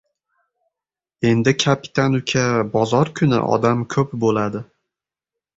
[1.31, 2.45] —Endi, kapitan uka,
[2.79, 4.65] bozor kuni odam ko‘p bo‘ladi.